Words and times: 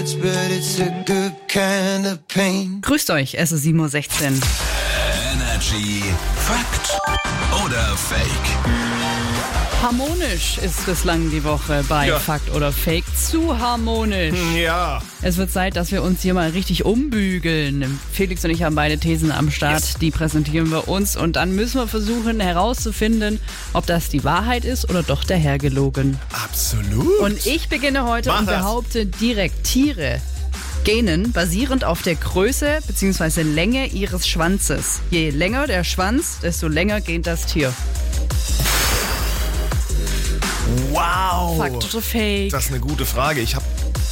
hurts, 0.00 0.14
but 0.14 0.50
it's 0.50 0.78
a 0.80 0.90
good 1.04 1.32
kind 1.48 2.06
of 2.06 2.26
pain. 2.28 2.80
Grüßt 2.82 3.10
euch, 3.10 3.34
es 3.34 3.52
ist 3.52 3.64
7.16 3.64 3.78
Uhr. 3.78 4.40
Energy 5.32 6.02
Fakt 6.36 7.00
oder 7.64 7.96
Fake? 7.96 8.39
Harmonisch 9.82 10.58
ist 10.58 10.84
bislang 10.84 11.30
die 11.30 11.42
Woche 11.42 11.82
bei 11.88 12.08
Ja. 12.08 12.18
Fakt 12.18 12.54
oder 12.54 12.70
Fake. 12.70 13.04
Zu 13.16 13.58
harmonisch. 13.58 14.36
Ja. 14.54 15.00
Es 15.22 15.38
wird 15.38 15.50
Zeit, 15.50 15.74
dass 15.74 15.90
wir 15.90 16.02
uns 16.02 16.20
hier 16.20 16.34
mal 16.34 16.50
richtig 16.50 16.84
umbügeln. 16.84 17.98
Felix 18.12 18.44
und 18.44 18.50
ich 18.50 18.62
haben 18.62 18.74
beide 18.74 18.98
Thesen 18.98 19.32
am 19.32 19.50
Start, 19.50 19.80
Yes. 19.80 19.94
die 19.98 20.10
präsentieren 20.10 20.70
wir 20.70 20.88
uns 20.88 21.16
und 21.16 21.36
dann 21.36 21.54
müssen 21.54 21.80
wir 21.80 21.88
versuchen 21.88 22.40
herauszufinden, 22.40 23.40
ob 23.72 23.86
das 23.86 24.10
die 24.10 24.22
Wahrheit 24.22 24.66
ist 24.66 24.90
oder 24.90 25.02
doch 25.02 25.24
dahergelogen. 25.24 26.18
Absolut. 26.44 27.18
Und 27.20 27.46
ich 27.46 27.70
beginne 27.70 28.06
heute 28.06 28.28
Mach 28.28 28.40
und 28.40 28.46
behaupte 28.46 29.06
direkt, 29.06 29.64
Tiere 29.64 30.20
gähnen 30.84 31.32
basierend 31.32 31.84
auf 31.84 32.02
der 32.02 32.16
Größe 32.16 32.80
bzw. 32.86 33.42
Länge 33.42 33.86
ihres 33.86 34.26
Schwanzes. 34.28 35.00
Je 35.10 35.30
länger 35.30 35.66
der 35.66 35.84
Schwanz, 35.84 36.38
desto 36.42 36.68
länger 36.68 37.00
gähnt 37.00 37.26
das 37.26 37.46
Tier. 37.46 37.72
Wow. 41.50 41.58
Fakt 41.58 41.94
oder 41.94 42.02
Fake? 42.02 42.50
Das 42.50 42.64
ist 42.66 42.70
eine 42.70 42.80
gute 42.80 43.04
Frage. 43.06 43.40
Ich 43.40 43.54
habe 43.54 43.64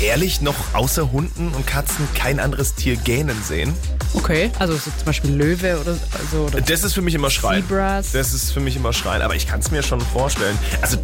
ehrlich 0.00 0.40
noch 0.40 0.54
außer 0.74 1.12
Hunden 1.12 1.48
und 1.48 1.66
Katzen 1.66 2.08
kein 2.14 2.40
anderes 2.40 2.74
Tier 2.74 2.96
gähnen 2.96 3.36
sehen. 3.46 3.74
Okay, 4.14 4.50
also 4.58 4.74
so 4.74 4.90
zum 4.96 5.04
Beispiel 5.06 5.30
Löwe 5.30 5.80
oder 5.80 5.96
so. 6.30 6.38
Oder 6.44 6.60
Das 6.60 6.84
ist 6.84 6.92
für 6.92 7.02
mich 7.02 7.14
immer 7.14 7.30
Schreien. 7.30 7.62
Zebras. 7.66 8.12
Das 8.12 8.32
ist 8.34 8.52
für 8.52 8.60
mich 8.60 8.76
immer 8.76 8.92
Schreien. 8.92 9.22
Aber 9.22 9.34
ich 9.34 9.46
kann 9.46 9.60
es 9.60 9.70
mir 9.70 9.82
schon 9.82 10.00
vorstellen. 10.00 10.58
Also, 10.80 10.98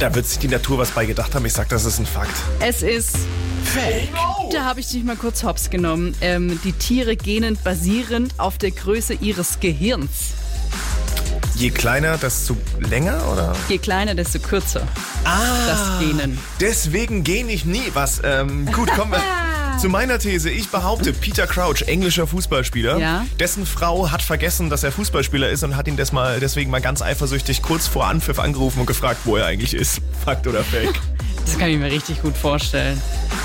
da 0.00 0.14
wird 0.14 0.26
sich 0.26 0.38
die 0.38 0.48
Natur 0.48 0.78
was 0.78 0.90
bei 0.90 1.06
gedacht 1.06 1.34
haben. 1.34 1.44
Ich 1.46 1.52
sag, 1.52 1.68
das 1.68 1.84
ist 1.84 1.98
ein 1.98 2.06
Fakt. 2.06 2.34
es 2.60 2.82
ist 2.82 3.16
Fake. 3.64 4.08
Da 4.52 4.64
habe 4.64 4.80
ich 4.80 4.88
dich 4.88 5.04
mal 5.04 5.16
kurz 5.16 5.42
hops 5.42 5.68
genommen. 5.70 6.14
Ähm, 6.20 6.58
die 6.64 6.72
Tiere 6.72 7.16
gähnen 7.16 7.58
basierend 7.62 8.32
auf 8.38 8.56
der 8.58 8.70
Größe 8.70 9.14
ihres 9.14 9.60
Gehirns. 9.60 10.08
Je 11.58 11.70
kleiner, 11.70 12.16
desto 12.18 12.56
länger, 12.88 13.20
oder? 13.32 13.52
Je 13.68 13.78
kleiner, 13.78 14.14
desto 14.14 14.38
kürzer 14.38 14.82
Ah. 15.24 15.40
das 15.66 15.98
Gähnen. 15.98 16.38
Deswegen 16.60 17.24
gähne 17.24 17.50
ich 17.52 17.64
nie. 17.64 17.82
Was? 17.94 18.20
Ähm, 18.22 18.66
gut, 18.72 18.88
kommen 18.94 19.10
wir 19.12 19.20
zu 19.80 19.88
meiner 19.88 20.20
These. 20.20 20.50
Ich 20.50 20.68
behaupte, 20.68 21.12
Peter 21.12 21.48
Crouch, 21.48 21.82
englischer 21.88 22.28
Fußballspieler, 22.28 22.98
Ja. 22.98 23.26
dessen 23.40 23.66
Frau 23.66 24.10
hat 24.12 24.22
vergessen, 24.22 24.70
dass 24.70 24.84
er 24.84 24.92
Fußballspieler 24.92 25.48
ist 25.50 25.64
und 25.64 25.74
hat 25.76 25.88
ihn 25.88 25.96
des 25.96 26.12
mal, 26.12 26.38
deswegen 26.38 26.70
mal 26.70 26.80
ganz 26.80 27.02
eifersüchtig 27.02 27.60
kurz 27.62 27.88
vor 27.88 28.06
Anpfiff 28.06 28.38
angerufen 28.38 28.78
und 28.80 28.86
gefragt, 28.86 29.20
wo 29.24 29.36
er 29.36 29.46
eigentlich 29.46 29.74
ist. 29.74 30.00
Fakt 30.24 30.46
oder 30.46 30.62
Fake? 30.62 30.94
Das 31.44 31.58
kann 31.58 31.70
ich 31.70 31.78
mir 31.78 31.90
richtig 31.90 32.22
gut 32.22 32.36
vorstellen. 32.36 33.02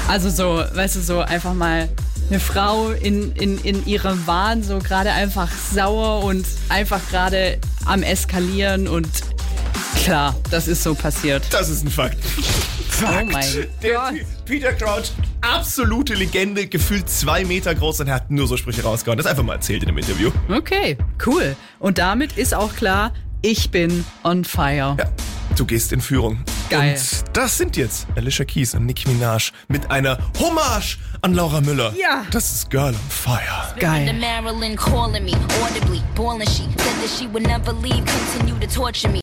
Also 0.08 0.30
so, 0.30 0.64
weißt 0.76 0.98
du, 0.98 1.02
so 1.02 1.20
einfach 1.22 1.54
mal 1.54 1.90
eine 2.30 2.40
Frau 2.40 2.90
in, 2.92 3.32
in, 3.34 3.58
in 3.60 3.86
ihrem 3.86 4.26
Wahn 4.26 4.64
so 4.64 4.80
gerade 4.80 5.12
einfach 5.12 5.50
sauer 5.52 6.24
und 6.24 6.46
einfach 6.70 7.02
gerade 7.10 7.60
am 7.86 8.04
Eskalieren 8.04 8.88
und 8.88 9.08
klar, 10.04 10.36
das 10.50 10.68
ist 10.68 10.84
so 10.84 10.96
passiert. 10.96 11.44
Das 11.52 11.70
ist 11.70 11.84
ein 11.86 11.90
Fakt. 11.90 12.18
Fakt. 12.90 13.28
Oh 13.28 13.32
mein 13.32 13.68
Der 13.82 13.94
Gott. 13.94 14.14
Peter 14.46 14.74
Crouch, 14.74 15.12
absolute 15.42 16.14
Legende, 16.14 16.68
gefühlt 16.68 17.10
zwei 17.10 17.44
Meter 17.44 17.74
groß 17.74 18.02
und 18.02 18.08
er 18.08 18.16
hat 18.16 18.32
nur 18.32 18.48
so 18.48 18.58
Sprüche 18.58 18.84
rausgehauen. 18.84 19.18
Das 19.18 19.26
einfach 19.26 19.44
mal 19.44 19.54
erzählt 19.56 19.84
in 19.84 19.88
dem 19.90 19.98
Interview. 19.98 20.32
Okay, 20.50 20.98
cool. 21.26 21.56
Und 21.80 21.98
damit 21.98 22.38
ist 22.38 22.54
auch 22.54 22.74
klar, 22.76 23.14
ich 23.42 23.72
bin 23.72 24.06
on 24.24 24.46
fire. 24.46 24.96
Ja, 25.00 25.06
du 25.56 25.66
gehst 25.66 25.92
in 25.92 26.02
Führung. 26.02 26.44
Geil. 26.70 26.94
Und 26.94 27.24
das 27.34 27.58
sind 27.58 27.78
jetzt 27.78 28.08
Alicia 28.16 28.46
Keys 28.46 28.74
und 28.74 28.86
Nicki 28.86 29.08
Minaj 29.08 29.52
mit 29.68 29.90
einer 29.92 30.18
Hommage 30.40 30.98
an 31.22 31.34
Laura 31.34 31.62
Müller. 31.62 31.94
Ja. 32.00 32.26
Das 32.32 32.52
ist 32.52 32.70
Girl 32.70 32.90
on 32.90 33.00
Fire. 33.10 33.74
Geil. 33.80 34.14
Marilyn 34.14 34.76
calling 34.76 35.24
me 35.24 35.34
audibly, 35.64 36.02
bawling. 36.16 36.48
She 36.48 36.64
said 36.78 36.96
that 37.02 37.10
she 37.10 37.28
would 37.28 37.46
never 37.48 37.74
leave, 37.74 38.04
continue 38.06 38.60
to 38.60 38.68
torture 38.68 39.08
me. 39.08 39.12